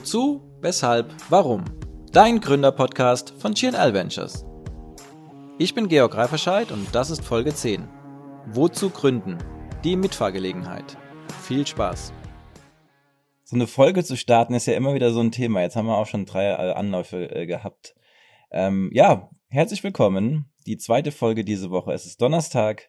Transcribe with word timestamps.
Wozu, 0.00 0.40
weshalb, 0.62 1.14
warum? 1.28 1.62
Dein 2.10 2.40
Gründerpodcast 2.40 3.34
von 3.38 3.52
GNL 3.52 3.92
Ventures. 3.92 4.46
Ich 5.58 5.74
bin 5.74 5.88
Georg 5.88 6.16
Reiferscheid 6.16 6.72
und 6.72 6.86
das 6.94 7.10
ist 7.10 7.22
Folge 7.22 7.54
10. 7.54 7.86
Wozu 8.46 8.88
gründen? 8.88 9.36
Die 9.84 9.96
Mitfahrgelegenheit. 9.96 10.96
Viel 11.42 11.66
Spaß. 11.66 12.14
So 13.44 13.56
eine 13.56 13.66
Folge 13.66 14.02
zu 14.02 14.16
starten 14.16 14.54
ist 14.54 14.64
ja 14.64 14.72
immer 14.72 14.94
wieder 14.94 15.12
so 15.12 15.20
ein 15.20 15.32
Thema. 15.32 15.60
Jetzt 15.60 15.76
haben 15.76 15.86
wir 15.86 15.98
auch 15.98 16.06
schon 16.06 16.24
drei 16.24 16.46
äh, 16.46 16.72
Anläufe 16.72 17.30
äh, 17.30 17.44
gehabt. 17.44 17.94
Ähm, 18.50 18.88
ja, 18.94 19.28
herzlich 19.48 19.84
willkommen. 19.84 20.50
Die 20.66 20.78
zweite 20.78 21.12
Folge 21.12 21.44
diese 21.44 21.70
Woche. 21.70 21.92
Es 21.92 22.06
ist 22.06 22.22
Donnerstag 22.22 22.88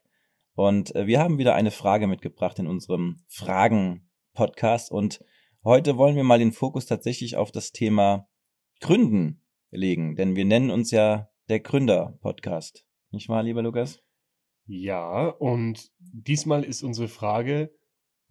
und 0.54 0.96
äh, 0.96 1.08
wir 1.08 1.20
haben 1.20 1.40
wieder 1.40 1.56
eine 1.56 1.72
Frage 1.72 2.08
mitgebracht 2.08 2.58
in 2.58 2.68
unserem 2.68 3.18
Fragen-Podcast 3.28 4.94
und 4.94 5.20
Heute 5.64 5.96
wollen 5.96 6.16
wir 6.16 6.24
mal 6.24 6.40
den 6.40 6.54
Fokus 6.54 6.88
tatsächlich 6.88 7.36
auf 7.36 7.52
das 7.52 7.72
Thema 7.72 8.28
Gründen 8.80 9.44
legen, 9.70 10.16
denn 10.16 10.36
wir 10.36 10.44
nennen 10.44 10.72
uns 10.72 10.90
ja 10.90 11.30
der 11.50 11.60
Gründer-Podcast. 11.60 12.84
Nicht 13.12 13.30
wahr, 13.30 13.44
lieber 13.44 13.62
Lukas? 13.62 14.02
Ja, 14.66 15.28
und 15.28 15.92
diesmal 16.00 16.64
ist 16.64 16.82
unsere 16.82 17.08
Frage, 17.08 17.72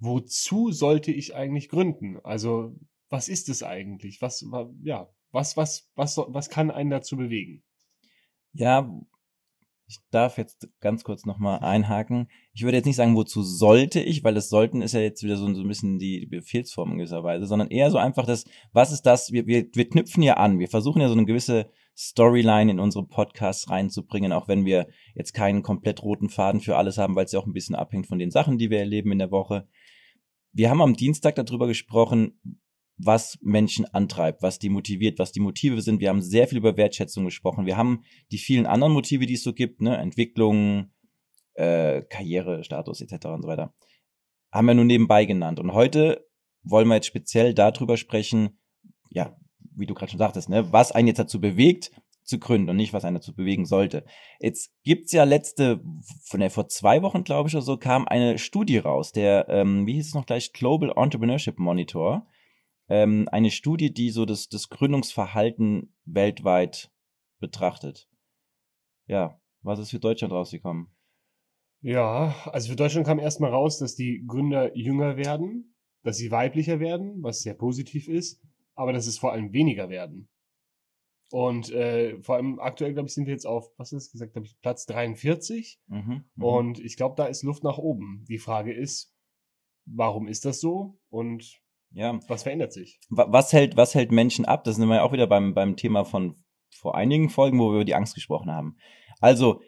wozu 0.00 0.72
sollte 0.72 1.12
ich 1.12 1.36
eigentlich 1.36 1.68
gründen? 1.68 2.18
Also, 2.24 2.74
was 3.10 3.28
ist 3.28 3.48
es 3.48 3.62
eigentlich? 3.62 4.20
Was, 4.20 4.44
ja, 4.82 5.08
was, 5.30 5.56
was, 5.56 5.88
was, 5.94 6.16
was 6.16 6.50
kann 6.50 6.72
einen 6.72 6.90
dazu 6.90 7.16
bewegen? 7.16 7.62
Ja, 8.54 8.92
ich 9.90 9.98
darf 10.12 10.38
jetzt 10.38 10.68
ganz 10.80 11.02
kurz 11.02 11.26
nochmal 11.26 11.58
einhaken. 11.58 12.28
Ich 12.52 12.62
würde 12.62 12.76
jetzt 12.76 12.86
nicht 12.86 12.94
sagen, 12.94 13.16
wozu 13.16 13.42
sollte 13.42 13.98
ich, 13.98 14.22
weil 14.22 14.34
das 14.34 14.48
sollten 14.48 14.82
ist 14.82 14.94
ja 14.94 15.00
jetzt 15.00 15.24
wieder 15.24 15.36
so, 15.36 15.52
so 15.52 15.62
ein 15.62 15.68
bisschen 15.68 15.98
die 15.98 16.26
Befehlsform 16.26 16.92
in 16.92 16.98
gewisser 16.98 17.24
Weise, 17.24 17.46
sondern 17.46 17.68
eher 17.68 17.90
so 17.90 17.98
einfach 17.98 18.24
das, 18.24 18.44
was 18.72 18.92
ist 18.92 19.02
das, 19.02 19.32
wir, 19.32 19.48
wir, 19.48 19.66
wir 19.74 19.88
knüpfen 19.88 20.22
ja 20.22 20.34
an, 20.34 20.60
wir 20.60 20.68
versuchen 20.68 21.00
ja 21.00 21.08
so 21.08 21.14
eine 21.14 21.24
gewisse 21.24 21.70
Storyline 21.98 22.70
in 22.70 22.78
unsere 22.78 23.04
Podcasts 23.04 23.68
reinzubringen, 23.68 24.30
auch 24.30 24.46
wenn 24.46 24.64
wir 24.64 24.86
jetzt 25.16 25.32
keinen 25.32 25.64
komplett 25.64 26.04
roten 26.04 26.28
Faden 26.28 26.60
für 26.60 26.76
alles 26.76 26.96
haben, 26.96 27.16
weil 27.16 27.24
es 27.24 27.32
ja 27.32 27.40
auch 27.40 27.46
ein 27.46 27.52
bisschen 27.52 27.74
abhängt 27.74 28.06
von 28.06 28.20
den 28.20 28.30
Sachen, 28.30 28.58
die 28.58 28.70
wir 28.70 28.78
erleben 28.78 29.10
in 29.10 29.18
der 29.18 29.32
Woche. 29.32 29.66
Wir 30.52 30.70
haben 30.70 30.82
am 30.82 30.94
Dienstag 30.94 31.34
darüber 31.34 31.66
gesprochen, 31.66 32.38
was 33.04 33.38
Menschen 33.42 33.86
antreibt, 33.86 34.42
was 34.42 34.58
die 34.58 34.68
motiviert, 34.68 35.18
was 35.18 35.32
die 35.32 35.40
Motive 35.40 35.80
sind. 35.82 36.00
Wir 36.00 36.08
haben 36.08 36.22
sehr 36.22 36.48
viel 36.48 36.58
über 36.58 36.76
Wertschätzung 36.76 37.24
gesprochen. 37.24 37.66
Wir 37.66 37.76
haben 37.76 38.02
die 38.30 38.38
vielen 38.38 38.66
anderen 38.66 38.92
Motive, 38.92 39.26
die 39.26 39.34
es 39.34 39.42
so 39.42 39.52
gibt, 39.52 39.80
ne, 39.80 39.96
Entwicklung, 39.96 40.90
äh, 41.54 42.02
Karriere, 42.02 42.64
Status 42.64 43.00
etc. 43.00 43.26
und 43.26 43.42
so 43.42 43.48
weiter, 43.48 43.74
haben 44.52 44.66
wir 44.66 44.74
nur 44.74 44.84
nebenbei 44.84 45.24
genannt. 45.24 45.60
Und 45.60 45.72
heute 45.72 46.26
wollen 46.62 46.88
wir 46.88 46.96
jetzt 46.96 47.06
speziell 47.06 47.54
darüber 47.54 47.96
sprechen, 47.96 48.58
ja, 49.08 49.36
wie 49.74 49.86
du 49.86 49.94
gerade 49.94 50.10
schon 50.10 50.18
sagtest, 50.18 50.48
ne, 50.48 50.72
was 50.72 50.92
einen 50.92 51.08
jetzt 51.08 51.18
dazu 51.18 51.40
bewegt, 51.40 51.90
zu 52.22 52.38
gründen 52.38 52.70
und 52.70 52.76
nicht, 52.76 52.92
was 52.92 53.04
einen 53.04 53.16
dazu 53.16 53.34
bewegen 53.34 53.66
sollte. 53.66 54.04
Jetzt 54.38 54.72
gibt's 54.84 55.12
ja 55.12 55.24
letzte, 55.24 55.82
von 56.24 56.40
der 56.40 56.50
vor 56.50 56.68
zwei 56.68 57.02
Wochen, 57.02 57.24
glaube 57.24 57.48
ich, 57.48 57.54
oder 57.54 57.62
so, 57.62 57.76
kam 57.76 58.06
eine 58.06 58.38
Studie 58.38 58.78
raus, 58.78 59.12
der, 59.12 59.48
ähm, 59.48 59.86
wie 59.86 59.94
hieß 59.94 60.08
es 60.08 60.14
noch 60.14 60.26
gleich, 60.26 60.52
Global 60.52 60.92
Entrepreneurship 60.96 61.58
Monitor 61.58 62.26
ähm, 62.90 63.28
eine 63.30 63.50
Studie, 63.50 63.94
die 63.94 64.10
so 64.10 64.26
das, 64.26 64.48
das 64.48 64.68
Gründungsverhalten 64.68 65.94
weltweit 66.04 66.92
betrachtet. 67.38 68.08
Ja, 69.06 69.40
was 69.62 69.78
ist 69.78 69.90
für 69.90 70.00
Deutschland 70.00 70.32
rausgekommen? 70.34 70.88
Ja, 71.82 72.34
also 72.46 72.68
für 72.68 72.76
Deutschland 72.76 73.06
kam 73.06 73.18
erstmal 73.18 73.52
raus, 73.52 73.78
dass 73.78 73.94
die 73.94 74.24
Gründer 74.26 74.76
jünger 74.76 75.16
werden, 75.16 75.76
dass 76.02 76.16
sie 76.16 76.30
weiblicher 76.30 76.80
werden, 76.80 77.22
was 77.22 77.42
sehr 77.42 77.54
positiv 77.54 78.08
ist, 78.08 78.42
aber 78.74 78.92
dass 78.92 79.06
es 79.06 79.18
vor 79.18 79.32
allem 79.32 79.52
weniger 79.52 79.88
werden. 79.88 80.28
Und 81.30 81.70
äh, 81.70 82.20
vor 82.22 82.36
allem 82.36 82.58
aktuell, 82.58 82.92
glaube 82.92 83.06
ich, 83.06 83.14
sind 83.14 83.26
wir 83.26 83.32
jetzt 83.32 83.46
auf, 83.46 83.70
was 83.76 83.92
ist 83.92 84.10
gesagt, 84.10 84.32
glaube 84.32 84.46
ich, 84.46 84.58
Platz 84.60 84.84
43. 84.86 85.80
Mhm, 85.86 86.24
mhm, 86.34 86.44
und 86.44 86.80
ich 86.80 86.96
glaube, 86.96 87.14
da 87.16 87.26
ist 87.26 87.44
Luft 87.44 87.62
nach 87.62 87.78
oben. 87.78 88.24
Die 88.28 88.38
Frage 88.38 88.72
ist, 88.72 89.14
warum 89.86 90.26
ist 90.26 90.44
das 90.44 90.60
so? 90.60 90.98
Und 91.08 91.62
ja. 91.92 92.18
Was 92.28 92.42
verändert 92.44 92.72
sich? 92.72 93.00
Was 93.08 93.52
hält, 93.52 93.76
was 93.76 93.94
hält 93.94 94.12
Menschen 94.12 94.44
ab? 94.44 94.64
Das 94.64 94.76
sind 94.76 94.88
wir 94.88 94.96
ja 94.96 95.02
auch 95.02 95.12
wieder 95.12 95.26
beim, 95.26 95.54
beim 95.54 95.76
Thema 95.76 96.04
von 96.04 96.36
vor 96.70 96.94
einigen 96.94 97.28
Folgen, 97.28 97.58
wo 97.58 97.70
wir 97.70 97.76
über 97.76 97.84
die 97.84 97.94
Angst 97.94 98.14
gesprochen 98.14 98.50
haben. 98.50 98.76
Also, 99.20 99.60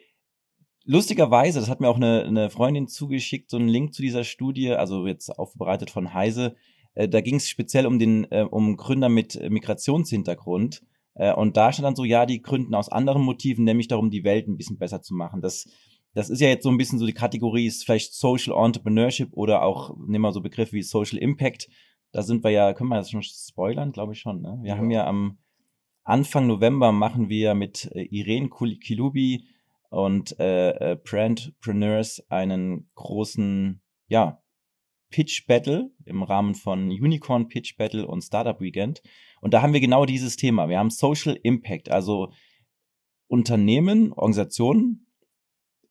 lustigerweise, 0.85 1.59
das 1.59 1.69
hat 1.69 1.79
mir 1.79 1.89
auch 1.89 1.97
eine, 1.97 2.23
eine 2.23 2.49
Freundin 2.49 2.87
zugeschickt, 2.87 3.49
so 3.49 3.57
einen 3.57 3.67
Link 3.67 3.93
zu 3.93 4.01
dieser 4.01 4.23
Studie, 4.23 4.71
also 4.71 5.05
jetzt 5.05 5.29
aufbereitet 5.29 5.89
von 5.89 6.13
Heise. 6.13 6.55
Äh, 6.95 7.09
da 7.09 7.21
ging 7.21 7.35
es 7.35 7.49
speziell 7.49 7.85
um 7.85 7.99
den, 7.99 8.25
äh, 8.31 8.45
um 8.49 8.77
Gründer 8.77 9.09
mit 9.09 9.39
Migrationshintergrund. 9.49 10.83
Äh, 11.15 11.33
und 11.33 11.57
da 11.57 11.71
stand 11.71 11.85
dann 11.85 11.95
so, 11.95 12.03
ja, 12.03 12.25
die 12.25 12.41
gründen 12.41 12.75
aus 12.75 12.89
anderen 12.89 13.21
Motiven, 13.21 13.65
nämlich 13.65 13.87
darum, 13.87 14.09
die 14.09 14.23
Welt 14.23 14.47
ein 14.47 14.57
bisschen 14.57 14.77
besser 14.77 15.01
zu 15.01 15.13
machen. 15.13 15.41
Das, 15.41 15.67
das 16.13 16.29
ist 16.29 16.41
ja 16.41 16.47
jetzt 16.47 16.63
so 16.63 16.69
ein 16.69 16.77
bisschen 16.77 16.99
so 16.99 17.05
die 17.05 17.13
Kategorie, 17.13 17.67
ist 17.67 17.83
vielleicht 17.83 18.13
Social 18.13 18.55
Entrepreneurship 18.55 19.29
oder 19.33 19.63
auch, 19.63 19.95
nehmen 19.97 20.23
wir 20.23 20.31
so 20.31 20.41
Begriffe 20.41 20.73
wie 20.73 20.83
Social 20.83 21.17
Impact 21.17 21.69
da 22.13 22.21
sind 22.21 22.43
wir 22.43 22.51
ja, 22.51 22.73
können 22.73 22.89
wir 22.89 22.97
das 22.97 23.09
schon 23.09 23.23
spoilern, 23.23 23.91
glaube 23.91 24.13
ich 24.13 24.19
schon. 24.19 24.41
Ne? 24.41 24.59
Wir 24.61 24.69
ja. 24.69 24.77
haben 24.77 24.91
ja 24.91 25.05
am 25.05 25.39
Anfang 26.03 26.47
November 26.47 26.91
machen 26.91 27.27
wir 27.29 27.55
mit 27.55 27.89
äh, 27.93 28.03
Irene 28.03 28.49
Kilubi 28.49 29.47
und 29.89 30.39
äh, 30.39 30.91
äh, 30.91 30.95
Brandpreneurs 30.95 32.23
einen 32.29 32.89
großen, 32.95 33.81
ja, 34.07 34.41
Pitch 35.09 35.45
Battle 35.47 35.91
im 36.05 36.23
Rahmen 36.23 36.55
von 36.55 36.89
Unicorn 36.89 37.47
Pitch 37.47 37.77
Battle 37.77 38.07
und 38.07 38.23
Startup 38.23 38.59
Weekend. 38.59 39.01
Und 39.41 39.53
da 39.53 39.61
haben 39.61 39.73
wir 39.73 39.79
genau 39.79 40.05
dieses 40.05 40.37
Thema. 40.37 40.69
Wir 40.69 40.79
haben 40.79 40.89
Social 40.89 41.37
Impact, 41.43 41.89
also 41.89 42.31
Unternehmen, 43.27 44.11
Organisationen 44.13 45.07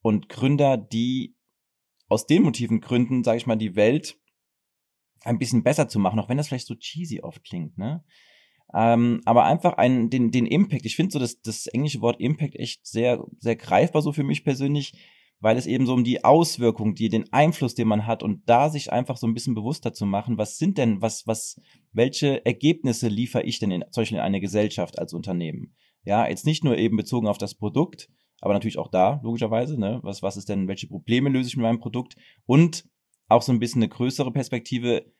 und 0.00 0.28
Gründer, 0.28 0.77
die 0.77 1.37
aus 2.09 2.27
den 2.27 2.43
Motiven 2.43 2.81
gründen, 2.81 3.22
sage 3.22 3.39
ich 3.39 3.47
mal, 3.47 3.56
die 3.56 3.77
Welt 3.77 4.19
ein 5.25 5.38
bisschen 5.38 5.62
besser 5.62 5.88
zu 5.88 5.99
machen, 5.99 6.19
auch 6.19 6.28
wenn 6.28 6.37
das 6.37 6.49
vielleicht 6.49 6.66
so 6.66 6.75
cheesy 6.75 7.21
oft 7.21 7.44
klingt, 7.44 7.78
ne? 7.78 8.05
Ähm, 8.75 9.21
aber 9.27 9.44
einfach 9.44 9.75
einen, 9.75 10.09
den, 10.09 10.31
den 10.31 10.47
Impact. 10.47 10.87
Ich 10.87 10.97
finde 10.97 11.12
so 11.12 11.19
das, 11.19 11.43
das 11.43 11.66
englische 11.66 12.00
Wort 12.00 12.21
Impact 12.21 12.56
echt 12.56 12.87
sehr, 12.87 13.22
sehr 13.38 13.56
greifbar 13.56 14.00
so 14.00 14.12
für 14.12 14.25
mich 14.25 14.44
persönlich, 14.44 14.94
weil 15.41 15.59
es 15.59 15.66
eben 15.66 15.87
so 15.87 15.93
um 15.93 16.05
die 16.05 16.25
Auswirkung, 16.25 16.94
die, 16.94 17.09
den 17.09 17.31
Einfluss, 17.33 17.75
den 17.75 17.88
man 17.88 18.06
hat 18.06 18.22
und 18.22 18.49
da 18.49 18.71
sich 18.71 18.93
einfach 18.93 19.16
so 19.16 19.27
ein 19.27 19.34
bisschen 19.34 19.55
bewusster 19.55 19.93
zu 19.93 20.06
machen, 20.06 20.38
was 20.38 20.56
sind 20.56 20.78
denn, 20.78 21.03
was, 21.03 21.27
was, 21.27 21.60
welche 21.93 22.47
Ergebnisse 22.47 23.09
liefere 23.09 23.43
ich 23.43 23.59
denn 23.59 23.72
in, 23.72 23.84
zum 23.91 24.03
Beispiel 24.03 24.19
in 24.19 24.25
eine 24.25 24.41
Gesellschaft 24.41 24.99
als 24.99 25.12
Unternehmen? 25.12 25.75
Ja, 26.04 26.27
jetzt 26.28 26.47
nicht 26.47 26.65
nur 26.65 26.78
eben 26.78 26.97
bezogen 26.97 27.27
auf 27.27 27.39
das 27.39 27.54
Produkt, 27.54 28.09
aber 28.41 28.54
natürlich 28.54 28.78
auch 28.78 28.91
da, 28.91 29.21
logischerweise, 29.22 29.78
ne? 29.78 30.00
Was, 30.03 30.22
was 30.22 30.37
ist 30.37 30.49
denn, 30.49 30.66
welche 30.66 30.89
Probleme 30.89 31.28
löse 31.28 31.49
ich 31.49 31.56
mit 31.56 31.62
meinem 31.62 31.78
Produkt? 31.81 32.16
Und 32.47 32.84
auch 33.32 33.43
so 33.43 33.53
ein 33.53 33.59
bisschen 33.59 33.82
eine 33.82 33.88
größere 33.88 34.32
Perspektive, 34.32 35.12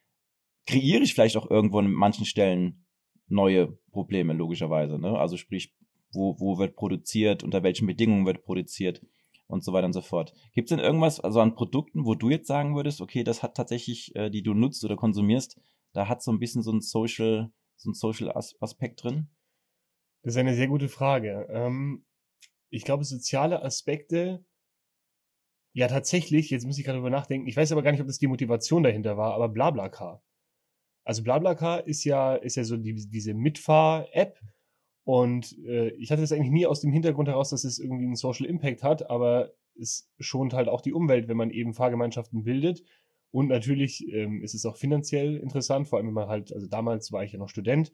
kreiere 0.67 1.03
ich 1.03 1.15
vielleicht 1.15 1.37
auch 1.37 1.51
irgendwo 1.51 1.79
an 1.79 1.91
manchen 1.91 2.25
Stellen 2.25 2.87
neue 3.27 3.79
Probleme, 3.91 4.33
logischerweise. 4.33 4.99
Ne? 4.99 5.19
Also 5.19 5.37
sprich, 5.37 5.75
wo, 6.13 6.39
wo 6.39 6.59
wird 6.59 6.77
produziert, 6.77 7.43
unter 7.43 7.63
welchen 7.63 7.87
Bedingungen 7.87 8.27
wird 8.27 8.45
produziert 8.45 9.03
und 9.47 9.65
so 9.65 9.73
weiter 9.73 9.87
und 9.87 9.93
so 9.93 10.03
fort. 10.03 10.35
Gibt 10.55 10.71
es 10.71 10.77
denn 10.77 10.85
irgendwas, 10.85 11.21
also 11.21 11.41
an 11.41 11.55
Produkten, 11.55 12.05
wo 12.05 12.15
du 12.15 12.31
jetzt 12.31 12.47
sagen 12.47 12.77
würdest, 12.77 13.01
okay, 13.01 13.25
das 13.25 13.43
hat 13.43 13.57
tatsächlich, 13.57 14.15
äh, 14.15 14.31
die 14.31 14.43
du 14.43 14.55
nutzt 14.55 14.85
oder 14.85 14.97
konsumierst, 14.97 15.61
da 15.93 16.09
hat 16.09 16.23
so 16.23 16.31
ein 16.31 16.39
bisschen 16.39 16.63
so 16.63 16.73
ein 16.73 16.81
Social, 16.81 17.53
so 17.77 17.91
ein 17.91 17.95
Social 17.95 18.33
Aspekt 18.33 19.03
drin? 19.03 19.29
Das 20.23 20.35
ist 20.35 20.39
eine 20.39 20.55
sehr 20.55 20.69
gute 20.69 20.89
Frage. 20.89 21.49
Ähm, 21.51 22.05
ich 22.71 22.85
glaube, 22.85 23.05
soziale 23.05 23.63
Aspekte 23.63 24.45
ja, 25.75 25.89
tatsächlich, 25.89 26.51
jetzt 26.51 26.67
muss 26.67 26.79
ich 26.79 26.85
gerade 26.85 26.99
drüber 26.99 27.11
nachdenken. 27.11 27.49
Ich 27.49 27.57
weiß 27.57 27.73
aber 27.73 27.83
gar 27.83 27.93
nicht, 27.93 28.01
ob 28.01 28.07
das 28.07 28.19
die 28.19 28.27
Motivation 28.27 28.83
dahinter 28.83 29.17
war, 29.17 29.35
aber 29.35 29.49
Blablacar. 29.49 30.23
Also 31.05 31.23
Blablacar 31.23 31.87
ist 31.87 32.05
ja, 32.05 32.35
ist 32.37 32.57
ja 32.57 32.65
so 32.65 32.77
die, 32.77 32.95
diese 32.95 33.35
Mitfahr-App. 33.35 34.39
Und 35.05 35.59
äh, 35.67 35.89
ich 35.95 36.11
hatte 36.13 36.21
das 36.21 36.31
eigentlich 36.31 36.53
nie 36.53 36.67
aus 36.67 36.81
dem 36.81 36.93
Hintergrund 36.93 37.29
heraus, 37.29 37.51
dass 37.51 37.65
es 37.65 37.79
irgendwie 37.79 38.05
einen 38.05 38.17
Social 38.17 38.47
Impact 38.47 38.83
hat, 38.83 39.11
aber 39.11 39.53
es 39.81 40.11
schont 40.21 40.53
halt 40.53 40.69
auch 40.69 40.81
die 40.81 40.93
Umwelt, 40.93 41.27
wenn 41.29 41.37
man 41.37 41.51
eben 41.51 41.75
Fahrgemeinschaften 41.75 42.45
bildet. 42.45 42.85
Und 43.31 43.49
natürlich 43.49 44.07
ähm, 44.13 44.43
ist 44.43 44.55
es 44.55 44.67
auch 44.67 44.77
finanziell 44.77 45.37
interessant, 45.37 45.89
vor 45.89 45.99
allem 45.99 46.09
wenn 46.09 46.15
man 46.15 46.29
halt, 46.29 46.53
also 46.53 46.69
damals 46.69 47.11
war 47.13 47.25
ich 47.25 47.33
ja 47.33 47.39
noch 47.39 47.49
Student, 47.49 47.93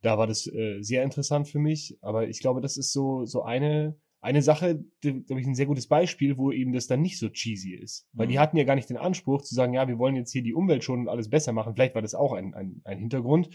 da 0.00 0.16
war 0.16 0.26
das 0.26 0.46
äh, 0.46 0.80
sehr 0.80 1.04
interessant 1.04 1.48
für 1.48 1.58
mich. 1.58 1.98
Aber 2.00 2.26
ich 2.28 2.40
glaube, 2.40 2.62
das 2.62 2.78
ist 2.78 2.92
so, 2.92 3.26
so 3.26 3.42
eine 3.42 3.96
eine 4.20 4.42
Sache, 4.42 4.84
glaube 5.00 5.40
ich, 5.40 5.46
ein 5.46 5.54
sehr 5.54 5.66
gutes 5.66 5.86
Beispiel, 5.86 6.36
wo 6.36 6.52
eben 6.52 6.72
das 6.72 6.86
dann 6.86 7.00
nicht 7.00 7.18
so 7.18 7.28
cheesy 7.30 7.74
ist. 7.74 8.06
Weil 8.12 8.26
mhm. 8.26 8.30
die 8.32 8.38
hatten 8.38 8.56
ja 8.56 8.64
gar 8.64 8.74
nicht 8.74 8.90
den 8.90 8.98
Anspruch 8.98 9.42
zu 9.42 9.54
sagen, 9.54 9.72
ja, 9.72 9.88
wir 9.88 9.98
wollen 9.98 10.16
jetzt 10.16 10.32
hier 10.32 10.42
die 10.42 10.54
Umwelt 10.54 10.84
schon 10.84 11.00
und 11.00 11.08
alles 11.08 11.30
besser 11.30 11.52
machen. 11.52 11.74
Vielleicht 11.74 11.94
war 11.94 12.02
das 12.02 12.14
auch 12.14 12.32
ein, 12.32 12.54
ein, 12.54 12.82
ein 12.84 12.98
Hintergrund. 12.98 13.50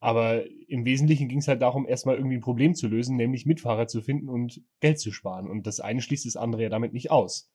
Aber 0.00 0.44
im 0.68 0.84
Wesentlichen 0.84 1.28
ging 1.28 1.38
es 1.38 1.48
halt 1.48 1.62
darum, 1.62 1.86
erstmal 1.86 2.16
irgendwie 2.16 2.36
ein 2.36 2.42
Problem 2.42 2.74
zu 2.74 2.88
lösen, 2.88 3.16
nämlich 3.16 3.46
Mitfahrer 3.46 3.86
zu 3.86 4.02
finden 4.02 4.28
und 4.28 4.60
Geld 4.80 4.98
zu 4.98 5.12
sparen. 5.12 5.48
Und 5.48 5.66
das 5.66 5.80
eine 5.80 6.02
schließt 6.02 6.26
das 6.26 6.36
andere 6.36 6.64
ja 6.64 6.68
damit 6.68 6.92
nicht 6.92 7.10
aus. 7.10 7.50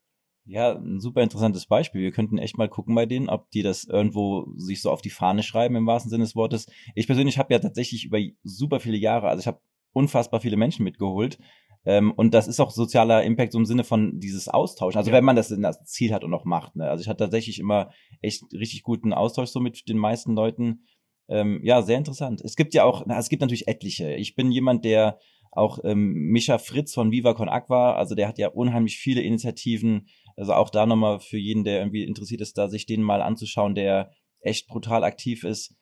Ja, 0.46 0.74
ein 0.74 0.98
super 0.98 1.22
interessantes 1.22 1.66
Beispiel. 1.66 2.00
Wir 2.00 2.10
könnten 2.10 2.38
echt 2.38 2.58
mal 2.58 2.68
gucken 2.68 2.94
bei 2.94 3.06
denen, 3.06 3.28
ob 3.28 3.50
die 3.50 3.62
das 3.62 3.84
irgendwo 3.84 4.48
sich 4.56 4.80
so 4.80 4.90
auf 4.90 5.02
die 5.02 5.10
Fahne 5.10 5.42
schreiben 5.42 5.76
im 5.76 5.86
wahrsten 5.86 6.10
Sinne 6.10 6.24
des 6.24 6.34
Wortes. 6.34 6.66
Ich 6.94 7.06
persönlich 7.06 7.38
habe 7.38 7.52
ja 7.52 7.60
tatsächlich 7.60 8.06
über 8.06 8.18
super 8.42 8.80
viele 8.80 8.96
Jahre, 8.96 9.28
also 9.28 9.40
ich 9.40 9.46
habe 9.46 9.60
unfassbar 9.92 10.40
viele 10.40 10.56
Menschen 10.56 10.82
mitgeholt. 10.82 11.38
Ähm, 11.84 12.12
und 12.12 12.34
das 12.34 12.46
ist 12.46 12.60
auch 12.60 12.70
sozialer 12.70 13.22
Impact 13.24 13.52
so 13.52 13.58
im 13.58 13.64
Sinne 13.64 13.84
von 13.84 14.20
dieses 14.20 14.48
Austauschen. 14.48 14.98
Also 14.98 15.10
ja. 15.10 15.16
wenn 15.16 15.24
man 15.24 15.36
das, 15.36 15.48
das 15.48 15.84
Ziel 15.84 16.12
hat 16.12 16.24
und 16.24 16.34
auch 16.34 16.44
macht. 16.44 16.76
Ne? 16.76 16.88
Also 16.88 17.02
ich 17.02 17.08
hatte 17.08 17.24
tatsächlich 17.24 17.58
immer 17.58 17.90
echt 18.20 18.44
richtig 18.52 18.82
guten 18.82 19.12
Austausch 19.12 19.50
so 19.50 19.60
mit 19.60 19.88
den 19.88 19.98
meisten 19.98 20.34
Leuten. 20.34 20.84
Ähm, 21.28 21.60
ja, 21.62 21.80
sehr 21.82 21.96
interessant. 21.96 22.42
Es 22.42 22.56
gibt 22.56 22.74
ja 22.74 22.84
auch, 22.84 23.04
na, 23.06 23.18
es 23.18 23.28
gibt 23.28 23.40
natürlich 23.40 23.68
etliche. 23.68 24.14
Ich 24.14 24.34
bin 24.34 24.50
jemand, 24.50 24.84
der 24.84 25.18
auch 25.52 25.78
ähm, 25.84 26.12
Mischa 26.12 26.58
Fritz 26.58 26.94
von 26.94 27.10
Viva 27.10 27.34
Con 27.34 27.48
Aqua, 27.48 27.94
also 27.94 28.14
der 28.14 28.28
hat 28.28 28.38
ja 28.38 28.48
unheimlich 28.48 28.98
viele 28.98 29.22
Initiativen. 29.22 30.08
Also 30.36 30.52
auch 30.54 30.70
da 30.70 30.86
nochmal 30.86 31.20
für 31.20 31.38
jeden, 31.38 31.64
der 31.64 31.78
irgendwie 31.78 32.04
interessiert 32.04 32.40
ist, 32.40 32.58
da 32.58 32.68
sich 32.68 32.86
den 32.86 33.02
mal 33.02 33.22
anzuschauen, 33.22 33.74
der 33.74 34.10
echt 34.40 34.68
brutal 34.68 35.02
aktiv 35.04 35.44
ist. 35.44 35.76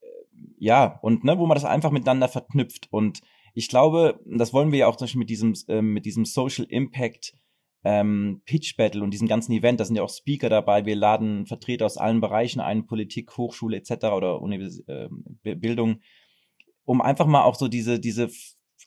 Äh, 0.00 0.06
ja, 0.58 0.98
und 1.02 1.24
ne, 1.24 1.38
wo 1.38 1.46
man 1.46 1.56
das 1.56 1.64
einfach 1.64 1.90
miteinander 1.90 2.28
verknüpft. 2.28 2.88
Und 2.90 3.20
ich 3.58 3.68
glaube, 3.68 4.20
das 4.24 4.52
wollen 4.52 4.70
wir 4.70 4.78
ja 4.78 4.86
auch 4.86 4.94
zum 4.94 5.06
Beispiel 5.06 5.18
mit 5.18 5.30
diesem, 5.30 5.52
äh, 5.66 5.82
mit 5.82 6.06
diesem 6.06 6.24
Social 6.24 6.64
Impact 6.68 7.34
ähm, 7.82 8.40
Pitch 8.46 8.76
Battle 8.76 9.02
und 9.02 9.10
diesem 9.10 9.26
ganzen 9.26 9.50
Event, 9.52 9.80
da 9.80 9.84
sind 9.84 9.96
ja 9.96 10.04
auch 10.04 10.10
Speaker 10.10 10.48
dabei, 10.48 10.86
wir 10.86 10.94
laden 10.94 11.44
Vertreter 11.44 11.84
aus 11.84 11.96
allen 11.96 12.20
Bereichen 12.20 12.60
ein, 12.60 12.86
Politik, 12.86 13.36
Hochschule 13.36 13.76
etc. 13.76 14.06
oder 14.14 14.40
Univers 14.40 14.78
äh, 14.86 15.08
Bildung, 15.42 16.02
um 16.84 17.00
einfach 17.00 17.26
mal 17.26 17.42
auch 17.42 17.56
so 17.56 17.66
diese, 17.66 17.98
diese 17.98 18.30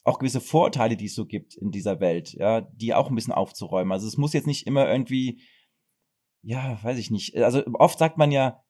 auch 0.06 0.20
gewisse 0.20 0.40
Vorteile, 0.40 0.96
die 0.96 1.08
es 1.08 1.16
so 1.16 1.26
gibt 1.26 1.56
in 1.56 1.72
dieser 1.72 2.00
Welt, 2.00 2.32
ja, 2.32 2.62
die 2.62 2.94
auch 2.94 3.10
ein 3.10 3.16
bisschen 3.16 3.34
aufzuräumen. 3.34 3.92
Also 3.92 4.08
es 4.08 4.18
muss 4.18 4.32
jetzt 4.32 4.48
nicht 4.48 4.68
immer 4.68 4.90
irgendwie, 4.90 5.42
ja, 6.44 6.82
weiß 6.82 6.98
ich 6.98 7.12
nicht. 7.12 7.36
Also 7.36 7.62
oft 7.74 8.00
sagt 8.00 8.18
man 8.18 8.32
ja 8.32 8.61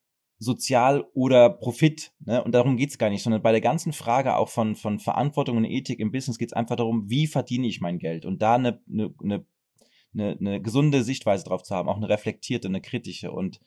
sozial 0.42 1.06
oder 1.14 1.52
Profit, 1.52 2.14
ne? 2.26 2.44
Und 2.44 2.54
darum 2.56 2.76
geht's 2.76 2.98
gar 2.98 3.12
nicht, 3.12 3.22
sondern 3.22 3.44
bei 3.44 3.52
der 3.52 3.62
ganzen 3.62 3.94
Frage 3.94 4.36
auch 4.36 4.50
von, 4.50 4.76
von 4.76 4.98
Verantwortung 4.98 5.58
und 5.58 5.66
Ethik 5.66 6.00
im 6.00 6.12
Business 6.12 6.40
geht's 6.40 6.54
einfach 6.54 6.76
darum, 6.76 7.08
wie 7.12 7.28
verdiene 7.28 7.68
ich 7.68 7.80
mein 7.80 8.00
Geld 8.00 8.26
und 8.26 8.42
da 8.42 8.56
eine, 8.56 8.82
eine, 8.92 9.14
eine, 9.22 10.38
eine, 10.40 10.62
gesunde 10.62 11.04
Sichtweise 11.04 11.46
drauf 11.46 11.62
zu 11.62 11.76
haben, 11.76 11.88
auch 11.88 11.98
eine 11.98 12.10
reflektierte, 12.10 12.68
eine 12.68 12.82
kritische. 12.82 13.32
Und 13.32 13.62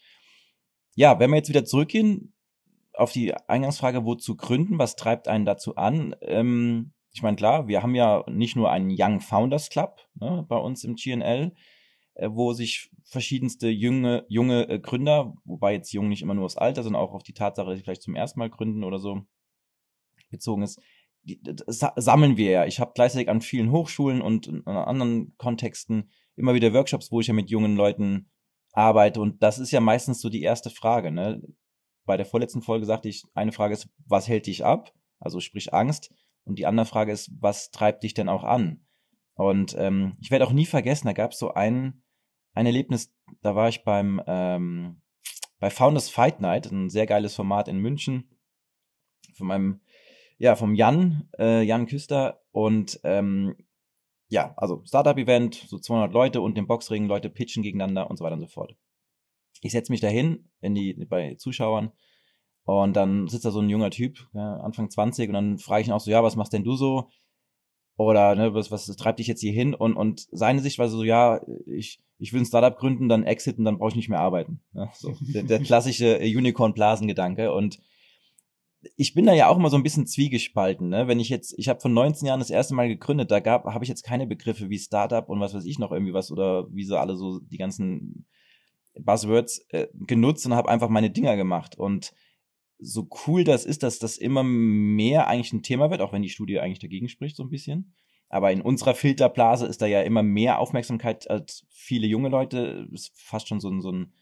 ja, 0.96 1.20
wenn 1.20 1.30
wir 1.30 1.36
jetzt 1.36 1.48
wieder 1.48 1.64
zurückgehen 1.64 2.34
auf 2.92 3.12
die 3.12 3.32
Eingangsfrage, 3.46 4.04
wozu 4.04 4.36
gründen, 4.36 4.76
was 4.76 4.96
treibt 4.96 5.28
einen 5.28 5.44
dazu 5.44 5.76
an? 5.76 6.16
Ähm, 6.22 6.92
ich 7.12 7.22
meine, 7.22 7.36
klar, 7.36 7.68
wir 7.68 7.84
haben 7.84 7.94
ja 7.94 8.24
nicht 8.28 8.56
nur 8.56 8.72
einen 8.72 8.92
Young 8.92 9.20
Founders 9.20 9.70
Club 9.70 10.00
ne, 10.16 10.44
bei 10.48 10.56
uns 10.56 10.82
im 10.82 10.96
GNL, 10.96 11.52
wo 12.28 12.52
sich 12.52 12.90
verschiedenste 13.04 13.68
junge, 13.68 14.24
junge 14.28 14.68
äh, 14.68 14.78
Gründer, 14.78 15.34
wobei 15.44 15.74
jetzt 15.74 15.92
jung 15.92 16.08
nicht 16.08 16.22
immer 16.22 16.34
nur 16.34 16.44
aufs 16.44 16.56
Alter, 16.56 16.82
sondern 16.82 17.02
auch 17.02 17.12
auf 17.12 17.22
die 17.22 17.34
Tatsache, 17.34 17.68
dass 17.68 17.78
sie 17.78 17.84
vielleicht 17.84 18.02
zum 18.02 18.14
ersten 18.14 18.38
Mal 18.38 18.50
gründen 18.50 18.84
oder 18.84 18.98
so 18.98 19.22
bezogen 20.30 20.62
ist, 20.62 20.80
die, 21.22 21.40
sammeln 21.96 22.36
wir 22.36 22.50
ja. 22.50 22.66
Ich 22.66 22.80
habe 22.80 22.92
gleichzeitig 22.94 23.28
an 23.28 23.40
vielen 23.40 23.70
Hochschulen 23.70 24.20
und 24.20 24.46
in 24.46 24.66
anderen 24.66 25.34
Kontexten 25.38 26.10
immer 26.36 26.54
wieder 26.54 26.72
Workshops, 26.72 27.10
wo 27.10 27.20
ich 27.20 27.26
ja 27.26 27.34
mit 27.34 27.50
jungen 27.50 27.76
Leuten 27.76 28.30
arbeite. 28.72 29.20
Und 29.20 29.42
das 29.42 29.58
ist 29.58 29.70
ja 29.70 29.80
meistens 29.80 30.20
so 30.20 30.28
die 30.28 30.42
erste 30.42 30.70
Frage. 30.70 31.10
Ne? 31.10 31.42
Bei 32.04 32.16
der 32.16 32.26
vorletzten 32.26 32.62
Folge 32.62 32.86
sagte 32.86 33.08
ich, 33.08 33.24
eine 33.34 33.52
Frage 33.52 33.74
ist, 33.74 33.88
was 34.06 34.28
hält 34.28 34.46
dich 34.46 34.64
ab? 34.64 34.92
Also 35.18 35.40
sprich 35.40 35.72
Angst. 35.72 36.12
Und 36.44 36.58
die 36.58 36.66
andere 36.66 36.86
Frage 36.86 37.12
ist, 37.12 37.30
was 37.40 37.70
treibt 37.70 38.02
dich 38.02 38.12
denn 38.12 38.28
auch 38.28 38.44
an? 38.44 38.84
Und 39.34 39.74
ähm, 39.78 40.16
ich 40.20 40.30
werde 40.30 40.46
auch 40.46 40.52
nie 40.52 40.66
vergessen, 40.66 41.06
da 41.06 41.12
gab 41.12 41.32
es 41.32 41.38
so 41.38 41.54
ein, 41.54 42.03
ein 42.54 42.66
Erlebnis, 42.66 43.12
da 43.42 43.54
war 43.54 43.68
ich 43.68 43.84
beim 43.84 44.22
ähm, 44.26 45.02
bei 45.64 45.70
Founders 45.70 46.10
Fight 46.10 46.40
Night, 46.40 46.70
ein 46.70 46.90
sehr 46.90 47.06
geiles 47.06 47.34
Format 47.34 47.68
in 47.68 47.78
München, 47.78 48.28
von 49.34 49.46
meinem, 49.46 49.80
ja, 50.36 50.56
vom 50.56 50.74
Jan, 50.74 51.28
äh, 51.38 51.62
Jan 51.62 51.86
Küster 51.86 52.42
und 52.52 53.00
ähm, 53.02 53.56
ja, 54.28 54.52
also 54.56 54.82
Startup-Event, 54.84 55.54
so 55.54 55.78
200 55.78 56.12
Leute 56.12 56.40
und 56.40 56.56
den 56.56 56.66
Boxring, 56.66 57.06
Leute 57.06 57.30
pitchen 57.30 57.62
gegeneinander 57.62 58.10
und 58.10 58.16
so 58.18 58.24
weiter 58.24 58.34
und 58.34 58.42
so 58.42 58.48
fort. 58.48 58.76
Ich 59.62 59.72
setze 59.72 59.90
mich 59.90 60.00
dahin 60.00 60.50
in 60.60 60.74
die, 60.74 60.92
bei 61.08 61.34
Zuschauern 61.36 61.92
und 62.64 62.94
dann 62.94 63.28
sitzt 63.28 63.44
da 63.44 63.50
so 63.50 63.60
ein 63.60 63.70
junger 63.70 63.90
Typ, 63.90 64.28
ja, 64.34 64.56
Anfang 64.56 64.90
20, 64.90 65.28
und 65.28 65.34
dann 65.34 65.58
frage 65.58 65.80
ich 65.80 65.88
ihn 65.88 65.94
auch 65.94 66.00
so, 66.00 66.10
ja, 66.10 66.22
was 66.22 66.36
machst 66.36 66.52
denn 66.52 66.64
du 66.64 66.76
so? 66.76 67.08
Oder 67.96 68.34
ne, 68.34 68.52
was, 68.52 68.70
was 68.70 68.84
treibt 68.96 69.18
dich 69.18 69.28
jetzt 69.28 69.40
hier 69.40 69.52
hin? 69.52 69.72
Und, 69.72 69.96
und 69.96 70.26
seine 70.30 70.60
Sichtweise 70.60 70.94
so, 70.94 71.04
ja, 71.04 71.40
ich, 71.66 72.03
ich 72.18 72.32
will 72.32 72.40
ein 72.40 72.46
Startup 72.46 72.76
gründen, 72.76 73.08
dann 73.08 73.24
exiten, 73.24 73.64
dann 73.64 73.78
brauche 73.78 73.90
ich 73.90 73.96
nicht 73.96 74.08
mehr 74.08 74.20
arbeiten. 74.20 74.60
Ja, 74.72 74.90
so, 74.94 75.14
der, 75.20 75.42
der 75.42 75.60
klassische 75.60 76.18
Unicorn-Blasen-Gedanke. 76.18 77.52
Und 77.52 77.80
ich 78.96 79.14
bin 79.14 79.26
da 79.26 79.32
ja 79.32 79.48
auch 79.48 79.56
immer 79.56 79.70
so 79.70 79.76
ein 79.76 79.82
bisschen 79.82 80.06
zwiegespalten, 80.06 80.88
ne? 80.88 81.08
Wenn 81.08 81.20
ich 81.20 81.28
jetzt, 81.28 81.54
ich 81.58 81.68
habe 81.68 81.80
von 81.80 81.94
19 81.94 82.26
Jahren 82.26 82.40
das 82.40 82.50
erste 82.50 82.74
Mal 82.74 82.88
gegründet, 82.88 83.30
da 83.30 83.40
gab, 83.40 83.64
habe 83.64 83.84
ich 83.84 83.88
jetzt 83.88 84.02
keine 84.02 84.26
Begriffe 84.26 84.68
wie 84.68 84.78
Startup 84.78 85.28
und 85.28 85.40
was 85.40 85.54
weiß 85.54 85.64
ich 85.64 85.78
noch 85.78 85.92
irgendwie 85.92 86.12
was 86.12 86.30
oder 86.30 86.66
wie 86.70 86.84
so 86.84 86.96
alle 86.96 87.16
so 87.16 87.40
die 87.40 87.56
ganzen 87.56 88.26
Buzzwords 88.98 89.66
äh, 89.70 89.88
genutzt 89.94 90.46
und 90.46 90.54
habe 90.54 90.68
einfach 90.68 90.88
meine 90.88 91.10
Dinger 91.10 91.36
gemacht 91.36 91.78
und 91.78 92.12
so 92.78 93.08
cool 93.26 93.44
das 93.44 93.64
ist, 93.64 93.82
dass 93.82 93.98
das 93.98 94.18
immer 94.18 94.42
mehr 94.42 95.28
eigentlich 95.28 95.52
ein 95.52 95.62
Thema 95.62 95.90
wird, 95.90 96.00
auch 96.00 96.12
wenn 96.12 96.22
die 96.22 96.28
Studie 96.28 96.60
eigentlich 96.60 96.80
dagegen 96.80 97.08
spricht, 97.08 97.36
so 97.36 97.42
ein 97.42 97.50
bisschen. 97.50 97.94
Aber 98.34 98.50
in 98.50 98.62
unserer 98.62 98.96
Filterblase 98.96 99.64
ist 99.64 99.80
da 99.80 99.86
ja 99.86 100.02
immer 100.02 100.24
mehr 100.24 100.58
Aufmerksamkeit 100.58 101.30
als 101.30 101.64
viele 101.70 102.08
junge 102.08 102.30
Leute. 102.30 102.88
Ist 102.92 103.12
fast 103.14 103.46
schon 103.46 103.60
so 103.60 103.70
ein, 103.70 103.80
so 103.80 103.92
ein, 103.92 104.12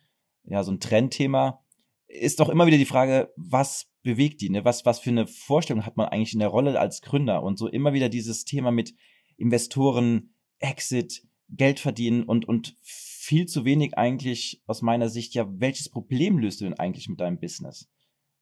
ja, 0.44 0.62
so 0.62 0.70
ein 0.70 0.81
Trendthema. 0.81 1.64
Ist 2.09 2.38
doch 2.38 2.50
immer 2.50 2.67
wieder 2.67 2.76
die 2.76 2.85
Frage, 2.85 3.32
was 3.37 3.91
bewegt 4.03 4.43
die, 4.43 4.50
ne? 4.50 4.67
Was, 4.67 4.85
was 4.85 5.00
für 5.00 5.09
eine 5.09 5.26
Vorstellung 5.26 5.87
hat 5.87 5.97
man 5.97 6.09
eigentlich 6.09 6.35
in 6.35 6.41
der 6.41 6.50
Rolle 6.50 6.79
als 6.79 7.00
Gründer? 7.00 7.43
Und 7.43 7.59
so 7.59 7.69
immer 7.69 7.94
wieder 7.94 8.11
dieses 8.11 8.44
Thema 8.44 8.70
mit 8.70 8.94
Investoren, 9.38 10.35
Exit, 10.59 11.26
Geld 11.49 11.81
verdienen 11.81 12.25
und, 12.25 12.47
und 12.47 12.76
viel 12.82 13.47
zu 13.47 13.64
wenig 13.64 13.97
eigentlich 13.97 14.62
aus 14.67 14.82
meiner 14.82 15.09
Sicht, 15.09 15.32
ja, 15.32 15.47
welches 15.59 15.88
Problem 15.88 16.37
löst 16.37 16.61
du 16.61 16.67
denn 16.67 16.79
eigentlich 16.79 17.09
mit 17.09 17.19
deinem 17.19 17.41
Business? 17.41 17.88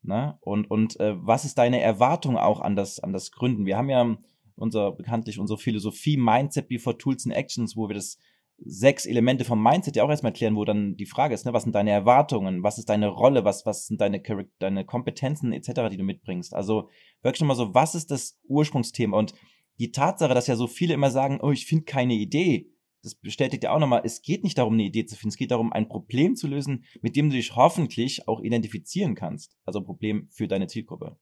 Ne? 0.02 0.36
Und, 0.40 0.68
und 0.68 0.98
äh, 0.98 1.14
was 1.24 1.44
ist 1.44 1.58
deine 1.58 1.80
Erwartung 1.80 2.36
auch 2.36 2.60
an 2.60 2.74
das, 2.74 2.98
an 2.98 3.12
das 3.12 3.30
Gründen? 3.30 3.66
Wir 3.66 3.76
haben 3.76 3.88
ja 3.88 4.16
unser, 4.60 4.92
bekanntlich 4.92 5.38
unsere 5.38 5.58
Philosophie 5.58 6.16
Mindset 6.16 6.68
before 6.68 6.96
Tools 6.96 7.26
and 7.26 7.34
Actions, 7.34 7.76
wo 7.76 7.88
wir 7.88 7.94
das 7.94 8.18
sechs 8.62 9.06
Elemente 9.06 9.44
vom 9.44 9.62
Mindset 9.62 9.96
ja 9.96 10.04
auch 10.04 10.10
erstmal 10.10 10.32
erklären, 10.32 10.56
wo 10.56 10.64
dann 10.64 10.96
die 10.96 11.06
Frage 11.06 11.34
ist, 11.34 11.46
ne, 11.46 11.52
was 11.52 11.62
sind 11.62 11.74
deine 11.74 11.90
Erwartungen, 11.90 12.62
was 12.62 12.78
ist 12.78 12.90
deine 12.90 13.08
Rolle, 13.08 13.44
was, 13.44 13.64
was 13.64 13.86
sind 13.86 14.00
deine, 14.00 14.22
deine 14.58 14.84
Kompetenzen 14.84 15.52
etc., 15.52 15.88
die 15.90 15.96
du 15.96 16.04
mitbringst. 16.04 16.54
Also 16.54 16.90
wirklich 17.22 17.40
nochmal 17.40 17.56
so, 17.56 17.74
was 17.74 17.94
ist 17.94 18.10
das 18.10 18.38
Ursprungsthema? 18.44 19.16
Und 19.16 19.34
die 19.78 19.92
Tatsache, 19.92 20.34
dass 20.34 20.46
ja 20.46 20.56
so 20.56 20.66
viele 20.66 20.92
immer 20.92 21.10
sagen, 21.10 21.40
oh, 21.42 21.50
ich 21.50 21.66
finde 21.66 21.84
keine 21.84 22.14
Idee, 22.14 22.70
das 23.02 23.14
bestätigt 23.14 23.64
ja 23.64 23.74
auch 23.74 23.78
nochmal, 23.78 24.02
es 24.04 24.20
geht 24.20 24.44
nicht 24.44 24.58
darum, 24.58 24.74
eine 24.74 24.82
Idee 24.82 25.06
zu 25.06 25.16
finden, 25.16 25.30
es 25.30 25.38
geht 25.38 25.52
darum, 25.52 25.72
ein 25.72 25.88
Problem 25.88 26.36
zu 26.36 26.46
lösen, 26.46 26.84
mit 27.00 27.16
dem 27.16 27.30
du 27.30 27.36
dich 27.36 27.56
hoffentlich 27.56 28.28
auch 28.28 28.42
identifizieren 28.42 29.14
kannst. 29.14 29.56
Also 29.64 29.78
ein 29.78 29.86
Problem 29.86 30.28
für 30.30 30.48
deine 30.48 30.66
Zielgruppe. 30.66 31.16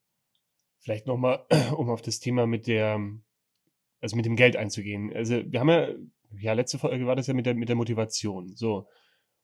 Vielleicht 0.80 1.06
nochmal, 1.06 1.46
um 1.76 1.88
auf 1.88 2.02
das 2.02 2.18
Thema 2.18 2.46
mit 2.46 2.66
der, 2.66 3.00
also 4.00 4.16
mit 4.16 4.26
dem 4.26 4.36
Geld 4.36 4.56
einzugehen. 4.56 5.12
Also 5.14 5.42
wir 5.46 5.60
haben 5.60 5.68
ja, 5.68 5.88
ja, 6.38 6.52
letzte 6.52 6.78
Folge 6.78 7.06
war 7.06 7.16
das 7.16 7.26
ja 7.26 7.34
mit 7.34 7.46
der, 7.46 7.54
mit 7.54 7.68
der 7.68 7.76
Motivation. 7.76 8.54
So. 8.54 8.86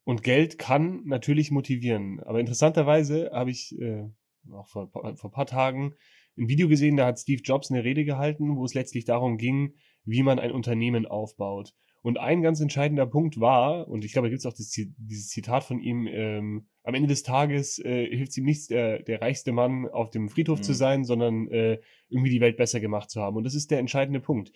Und 0.03 0.23
Geld 0.23 0.59
kann 0.59 1.01
natürlich 1.05 1.51
motivieren. 1.51 2.19
Aber 2.21 2.39
interessanterweise 2.39 3.31
habe 3.33 3.51
ich 3.51 3.75
äh, 3.79 4.07
auch 4.51 4.67
vor, 4.67 4.89
vor 4.91 5.05
ein 5.05 5.31
paar 5.31 5.47
Tagen 5.47 5.95
ein 6.37 6.49
Video 6.49 6.67
gesehen, 6.67 6.97
da 6.97 7.07
hat 7.07 7.19
Steve 7.19 7.41
Jobs 7.41 7.71
eine 7.71 7.83
Rede 7.83 8.03
gehalten, 8.03 8.57
wo 8.57 8.65
es 8.65 8.73
letztlich 8.73 9.05
darum 9.05 9.37
ging, 9.37 9.75
wie 10.03 10.21
man 10.21 10.39
ein 10.39 10.51
Unternehmen 10.51 11.05
aufbaut. 11.05 11.73
Und 12.05 12.19
ein 12.19 12.43
ganz 12.43 12.59
entscheidender 12.59 13.07
Punkt 13.07 13.39
war, 13.39 13.87
und 13.87 14.05
ich 14.05 14.13
glaube, 14.13 14.27
da 14.27 14.29
gibt 14.29 14.41
es 14.41 14.45
auch 14.45 14.53
das, 14.53 14.69
dieses 14.69 15.27
Zitat 15.29 15.63
von 15.63 15.79
ihm, 15.79 16.05
ähm, 16.05 16.67
am 16.83 16.93
Ende 16.93 17.07
des 17.07 17.23
Tages 17.23 17.79
äh, 17.79 18.05
hilft 18.15 18.29
es 18.29 18.37
ihm 18.37 18.45
nichts, 18.45 18.67
der, 18.67 19.01
der 19.01 19.23
reichste 19.23 19.51
Mann 19.51 19.87
auf 19.87 20.11
dem 20.11 20.29
Friedhof 20.29 20.59
mhm. 20.59 20.63
zu 20.63 20.73
sein, 20.75 21.03
sondern 21.03 21.47
äh, 21.47 21.79
irgendwie 22.07 22.29
die 22.29 22.41
Welt 22.41 22.57
besser 22.57 22.79
gemacht 22.79 23.09
zu 23.09 23.21
haben. 23.21 23.37
Und 23.37 23.43
das 23.43 23.55
ist 23.55 23.71
der 23.71 23.79
entscheidende 23.79 24.19
Punkt. 24.19 24.51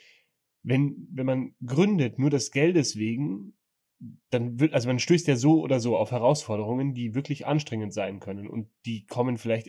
Wenn, 0.62 1.08
wenn 1.12 1.26
man 1.26 1.56
gründet, 1.66 2.20
nur 2.20 2.30
des 2.30 2.52
Geldes 2.52 2.98
wegen, 2.98 3.56
dann 4.30 4.60
wird, 4.60 4.76
also 4.76 4.88
man 4.88 5.00
stößt 5.00 5.28
ja 5.28 5.36
so 5.36 5.64
oder 5.64 5.80
so 5.80 5.98
auf 5.98 6.12
Herausforderungen, 6.12 6.94
die 6.94 7.16
wirklich 7.16 7.48
anstrengend 7.48 7.94
sein 7.94 8.20
können. 8.20 8.48
Und 8.48 8.70
die 8.86 9.08
kommen 9.08 9.40
vielleicht 9.40 9.68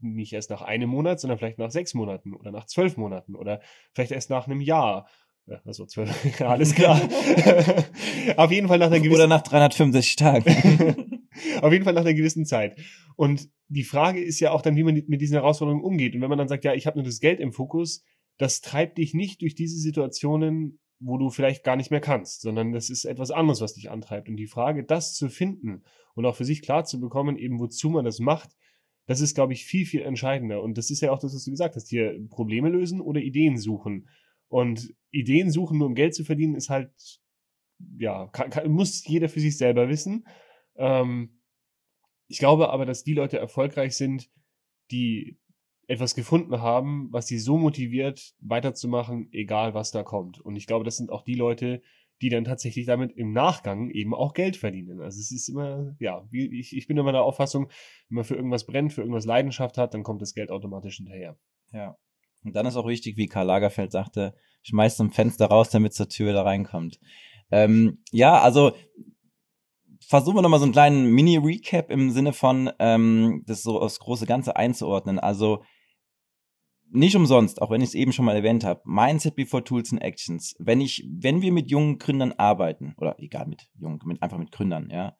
nicht 0.00 0.32
erst 0.32 0.50
nach 0.50 0.62
einem 0.62 0.90
Monat, 0.90 1.20
sondern 1.20 1.38
vielleicht 1.38 1.58
nach 1.58 1.70
sechs 1.70 1.94
Monaten 1.94 2.34
oder 2.34 2.50
nach 2.50 2.66
zwölf 2.66 2.96
Monaten 2.96 3.36
oder 3.36 3.60
vielleicht 3.92 4.10
erst 4.10 4.30
nach 4.30 4.48
einem 4.48 4.60
Jahr 4.60 5.08
ja, 5.50 5.60
also 5.64 5.84
zwölf, 5.86 6.38
ja, 6.38 6.48
alles 6.50 6.74
klar. 6.74 7.00
Auf 8.36 8.50
jeden 8.50 8.68
Fall 8.68 8.78
nach 8.78 8.86
einer 8.86 9.00
gewissen 9.00 9.14
Oder 9.14 9.26
nach 9.26 9.42
365 9.42 10.16
Tagen. 10.16 10.44
Auf 11.60 11.72
jeden 11.72 11.84
Fall 11.84 11.94
nach 11.94 12.02
einer 12.02 12.14
gewissen 12.14 12.46
Zeit. 12.46 12.78
Und 13.16 13.50
die 13.68 13.84
Frage 13.84 14.22
ist 14.22 14.40
ja 14.40 14.52
auch 14.52 14.62
dann, 14.62 14.76
wie 14.76 14.84
man 14.84 15.02
mit 15.06 15.20
diesen 15.20 15.34
Herausforderungen 15.34 15.84
umgeht. 15.84 16.14
Und 16.14 16.22
wenn 16.22 16.30
man 16.30 16.38
dann 16.38 16.48
sagt, 16.48 16.64
ja, 16.64 16.74
ich 16.74 16.86
habe 16.86 16.98
nur 16.98 17.04
das 17.04 17.20
Geld 17.20 17.40
im 17.40 17.52
Fokus, 17.52 18.04
das 18.38 18.60
treibt 18.60 18.98
dich 18.98 19.12
nicht 19.12 19.42
durch 19.42 19.54
diese 19.54 19.78
Situationen 19.78 20.78
wo 21.00 21.16
du 21.16 21.30
vielleicht 21.30 21.64
gar 21.64 21.76
nicht 21.76 21.90
mehr 21.90 22.00
kannst, 22.00 22.42
sondern 22.42 22.72
das 22.72 22.90
ist 22.90 23.06
etwas 23.06 23.30
anderes, 23.30 23.60
was 23.62 23.72
dich 23.72 23.90
antreibt. 23.90 24.28
Und 24.28 24.36
die 24.36 24.46
Frage, 24.46 24.84
das 24.84 25.14
zu 25.14 25.30
finden 25.30 25.82
und 26.14 26.26
auch 26.26 26.36
für 26.36 26.44
sich 26.44 26.62
klar 26.62 26.84
zu 26.84 27.00
bekommen, 27.00 27.36
eben 27.36 27.58
wozu 27.58 27.88
man 27.88 28.04
das 28.04 28.18
macht, 28.20 28.50
das 29.06 29.20
ist, 29.20 29.34
glaube 29.34 29.54
ich, 29.54 29.64
viel, 29.64 29.86
viel 29.86 30.02
entscheidender. 30.02 30.62
Und 30.62 30.78
das 30.78 30.90
ist 30.90 31.00
ja 31.00 31.10
auch 31.10 31.18
das, 31.18 31.34
was 31.34 31.44
du 31.44 31.50
gesagt 31.50 31.74
hast, 31.74 31.88
hier 31.88 32.16
Probleme 32.28 32.68
lösen 32.68 33.00
oder 33.00 33.20
Ideen 33.20 33.56
suchen. 33.56 34.08
Und 34.50 34.94
Ideen 35.12 35.50
suchen, 35.50 35.78
nur 35.78 35.86
um 35.86 35.94
Geld 35.94 36.14
zu 36.14 36.24
verdienen, 36.24 36.56
ist 36.56 36.68
halt, 36.68 36.92
ja, 37.98 38.26
kann, 38.26 38.50
kann, 38.50 38.70
muss 38.70 39.06
jeder 39.06 39.28
für 39.28 39.40
sich 39.40 39.56
selber 39.56 39.88
wissen. 39.88 40.26
Ähm, 40.76 41.40
ich 42.28 42.38
glaube 42.38 42.70
aber, 42.70 42.84
dass 42.84 43.04
die 43.04 43.14
Leute 43.14 43.38
erfolgreich 43.38 43.96
sind, 43.96 44.28
die 44.90 45.38
etwas 45.86 46.14
gefunden 46.14 46.60
haben, 46.60 47.08
was 47.12 47.26
sie 47.26 47.38
so 47.38 47.58
motiviert, 47.58 48.34
weiterzumachen, 48.40 49.28
egal 49.32 49.72
was 49.72 49.92
da 49.92 50.02
kommt. 50.02 50.40
Und 50.40 50.56
ich 50.56 50.66
glaube, 50.66 50.84
das 50.84 50.96
sind 50.96 51.10
auch 51.10 51.22
die 51.22 51.34
Leute, 51.34 51.80
die 52.22 52.28
dann 52.28 52.44
tatsächlich 52.44 52.86
damit 52.86 53.12
im 53.16 53.32
Nachgang 53.32 53.90
eben 53.90 54.14
auch 54.14 54.34
Geld 54.34 54.56
verdienen. 54.56 55.00
Also 55.00 55.18
es 55.20 55.30
ist 55.30 55.48
immer, 55.48 55.96
ja, 56.00 56.26
ich, 56.30 56.76
ich 56.76 56.86
bin 56.86 56.96
immer 56.96 57.12
der 57.12 57.22
Auffassung, 57.22 57.68
wenn 58.08 58.16
man 58.16 58.24
für 58.24 58.34
irgendwas 58.34 58.66
brennt, 58.66 58.92
für 58.92 59.00
irgendwas 59.00 59.24
Leidenschaft 59.24 59.78
hat, 59.78 59.94
dann 59.94 60.02
kommt 60.02 60.22
das 60.22 60.34
Geld 60.34 60.50
automatisch 60.50 60.96
hinterher. 60.96 61.38
Ja. 61.72 61.96
Und 62.44 62.54
dann 62.56 62.66
ist 62.66 62.76
auch 62.76 62.86
wichtig, 62.86 63.16
wie 63.16 63.26
Karl 63.26 63.46
Lagerfeld 63.46 63.92
sagte, 63.92 64.34
schmeißt 64.62 64.96
zum 64.96 65.10
Fenster 65.10 65.46
raus, 65.46 65.70
damit 65.70 65.94
zur 65.94 66.08
Tür 66.08 66.32
da 66.32 66.42
reinkommt. 66.42 66.98
Ähm, 67.50 68.02
ja, 68.12 68.40
also 68.40 68.72
versuchen 70.06 70.36
wir 70.36 70.42
nochmal 70.42 70.60
so 70.60 70.64
einen 70.64 70.72
kleinen 70.72 71.06
Mini-Recap 71.12 71.90
im 71.90 72.10
Sinne 72.10 72.32
von, 72.32 72.70
ähm, 72.78 73.42
das 73.46 73.62
so 73.62 73.80
aufs 73.80 74.00
große 74.00 74.26
Ganze 74.26 74.56
einzuordnen. 74.56 75.18
Also 75.18 75.62
nicht 76.92 77.14
umsonst, 77.14 77.62
auch 77.62 77.70
wenn 77.70 77.80
ich 77.80 77.90
es 77.90 77.94
eben 77.94 78.12
schon 78.12 78.24
mal 78.24 78.34
erwähnt 78.34 78.64
habe, 78.64 78.82
Mindset 78.84 79.36
before 79.36 79.62
Tools 79.62 79.92
and 79.92 80.02
Actions. 80.02 80.54
Wenn 80.58 80.80
ich, 80.80 81.06
wenn 81.08 81.42
wir 81.42 81.52
mit 81.52 81.70
jungen 81.70 81.98
Gründern 81.98 82.32
arbeiten, 82.32 82.94
oder 82.96 83.16
egal 83.18 83.46
mit 83.46 83.70
jungen, 83.78 84.00
mit, 84.04 84.22
einfach 84.22 84.38
mit 84.38 84.50
Gründern, 84.50 84.90
ja, 84.90 85.16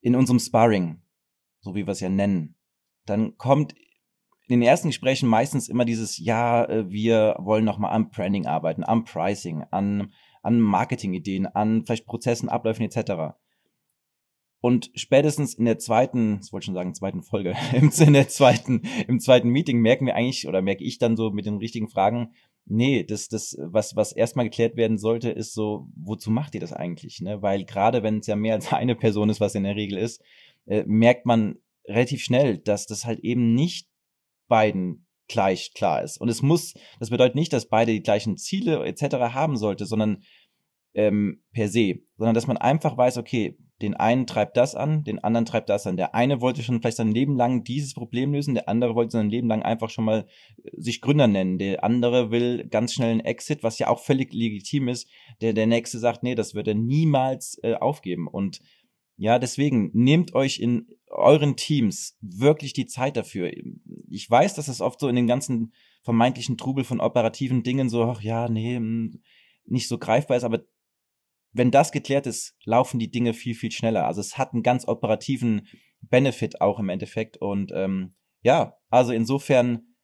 in 0.00 0.16
unserem 0.16 0.38
Sparring, 0.38 1.02
so 1.60 1.74
wie 1.74 1.86
wir 1.86 1.92
es 1.92 2.00
ja 2.00 2.08
nennen, 2.08 2.56
dann 3.04 3.36
kommt 3.36 3.74
in 4.52 4.60
den 4.60 4.68
ersten 4.68 4.88
Gesprächen 4.88 5.28
meistens 5.28 5.68
immer 5.68 5.86
dieses, 5.86 6.18
ja, 6.18 6.64
äh, 6.64 6.90
wir 6.90 7.36
wollen 7.38 7.64
nochmal 7.64 7.92
am 7.92 8.10
Branding 8.10 8.46
arbeiten, 8.46 8.84
am 8.84 9.04
Pricing, 9.04 9.64
an, 9.70 10.12
an 10.42 10.60
Marketingideen, 10.60 11.46
an 11.46 11.84
vielleicht 11.84 12.06
Prozessen, 12.06 12.50
Abläufen 12.50 12.84
etc. 12.84 13.34
Und 14.60 14.90
spätestens 14.94 15.54
in 15.54 15.64
der 15.64 15.78
zweiten, 15.78 16.40
ich 16.44 16.52
wollte 16.52 16.66
schon 16.66 16.74
sagen, 16.74 16.94
zweiten 16.94 17.22
Folge, 17.22 17.54
im, 17.72 17.90
in 17.98 18.12
der 18.12 18.28
zweiten, 18.28 18.82
im 19.08 19.20
zweiten 19.20 19.48
Meeting 19.48 19.80
merken 19.80 20.04
wir 20.04 20.14
eigentlich, 20.14 20.46
oder 20.46 20.60
merke 20.60 20.84
ich 20.84 20.98
dann 20.98 21.16
so 21.16 21.30
mit 21.30 21.46
den 21.46 21.56
richtigen 21.56 21.88
Fragen, 21.88 22.34
nee, 22.66 23.04
das, 23.04 23.28
das, 23.28 23.56
was, 23.58 23.96
was 23.96 24.12
erstmal 24.12 24.44
geklärt 24.44 24.76
werden 24.76 24.98
sollte, 24.98 25.30
ist 25.30 25.54
so, 25.54 25.88
wozu 25.96 26.30
macht 26.30 26.54
ihr 26.54 26.60
das 26.60 26.74
eigentlich? 26.74 27.20
Ne? 27.22 27.40
Weil 27.40 27.64
gerade 27.64 28.02
wenn 28.02 28.18
es 28.18 28.26
ja 28.26 28.36
mehr 28.36 28.54
als 28.54 28.70
eine 28.72 28.96
Person 28.96 29.30
ist, 29.30 29.40
was 29.40 29.54
in 29.54 29.64
der 29.64 29.76
Regel 29.76 29.96
ist, 29.96 30.22
äh, 30.66 30.84
merkt 30.86 31.24
man 31.24 31.56
relativ 31.86 32.22
schnell, 32.22 32.58
dass 32.58 32.86
das 32.86 33.06
halt 33.06 33.20
eben 33.20 33.54
nicht 33.54 33.88
beiden 34.52 35.06
gleich 35.28 35.72
klar 35.72 36.02
ist. 36.02 36.20
Und 36.20 36.28
es 36.28 36.42
muss, 36.42 36.74
das 37.00 37.08
bedeutet 37.08 37.36
nicht, 37.36 37.54
dass 37.54 37.70
beide 37.70 37.90
die 37.92 38.02
gleichen 38.02 38.36
Ziele 38.36 38.84
etc. 38.84 39.32
haben 39.32 39.56
sollte, 39.56 39.86
sondern 39.86 40.22
ähm, 40.92 41.42
per 41.54 41.68
se, 41.68 42.00
sondern 42.18 42.34
dass 42.34 42.46
man 42.46 42.58
einfach 42.58 42.98
weiß, 42.98 43.16
okay, 43.16 43.56
den 43.80 43.94
einen 43.94 44.26
treibt 44.26 44.58
das 44.58 44.74
an, 44.74 45.04
den 45.04 45.20
anderen 45.20 45.46
treibt 45.46 45.70
das 45.70 45.86
an. 45.86 45.96
Der 45.96 46.14
eine 46.14 46.42
wollte 46.42 46.62
schon 46.62 46.82
vielleicht 46.82 46.98
sein 46.98 47.12
Leben 47.12 47.34
lang 47.34 47.64
dieses 47.64 47.94
Problem 47.94 48.34
lösen, 48.34 48.52
der 48.52 48.68
andere 48.68 48.94
wollte 48.94 49.12
sein 49.12 49.30
Leben 49.30 49.48
lang 49.48 49.62
einfach 49.62 49.88
schon 49.88 50.04
mal 50.04 50.26
äh, 50.62 50.70
sich 50.76 51.00
Gründer 51.00 51.28
nennen. 51.28 51.56
Der 51.56 51.82
andere 51.82 52.30
will 52.30 52.68
ganz 52.68 52.92
schnell 52.92 53.10
einen 53.10 53.20
Exit, 53.20 53.62
was 53.62 53.78
ja 53.78 53.88
auch 53.88 54.00
völlig 54.00 54.34
legitim 54.34 54.88
ist. 54.88 55.08
Der, 55.40 55.54
der 55.54 55.66
nächste 55.66 55.98
sagt, 55.98 56.22
nee, 56.22 56.34
das 56.34 56.54
wird 56.54 56.68
er 56.68 56.74
niemals 56.74 57.58
äh, 57.62 57.72
aufgeben. 57.72 58.28
Und 58.28 58.60
ja, 59.16 59.38
deswegen 59.38 59.90
nehmt 59.94 60.34
euch 60.34 60.60
in 60.60 60.88
euren 61.12 61.56
Teams 61.56 62.16
wirklich 62.20 62.72
die 62.72 62.86
Zeit 62.86 63.16
dafür. 63.16 63.52
Ich 64.08 64.28
weiß, 64.28 64.54
dass 64.54 64.68
es 64.68 64.80
oft 64.80 64.98
so 64.98 65.08
in 65.08 65.16
den 65.16 65.26
ganzen 65.26 65.72
vermeintlichen 66.02 66.56
Trubel 66.56 66.84
von 66.84 67.00
operativen 67.00 67.62
Dingen 67.62 67.88
so, 67.88 68.04
ach 68.04 68.22
ja, 68.22 68.48
nee, 68.48 68.76
hm, 68.76 69.22
nicht 69.64 69.88
so 69.88 69.98
greifbar 69.98 70.36
ist, 70.36 70.44
aber 70.44 70.64
wenn 71.52 71.70
das 71.70 71.92
geklärt 71.92 72.26
ist, 72.26 72.56
laufen 72.64 72.98
die 72.98 73.10
Dinge 73.10 73.34
viel, 73.34 73.54
viel 73.54 73.70
schneller. 73.70 74.06
Also 74.06 74.20
es 74.20 74.38
hat 74.38 74.54
einen 74.54 74.62
ganz 74.62 74.88
operativen 74.88 75.68
Benefit 76.00 76.60
auch 76.60 76.78
im 76.78 76.88
Endeffekt. 76.88 77.36
Und 77.36 77.72
ähm, 77.74 78.14
ja, 78.42 78.78
also 78.88 79.12
insofern, 79.12 79.94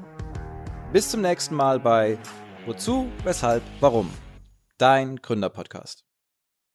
Bis 0.93 1.11
zum 1.11 1.23
nächsten 1.23 1.55
Mal 1.55 1.81
bei 1.81 2.19
Wozu, 2.67 3.11
Weshalb, 3.25 3.63
Warum? 3.81 4.11
Dein 4.77 5.17
Gründerpodcast. 5.17 6.05